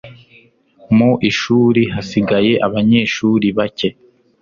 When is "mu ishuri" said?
0.97-1.81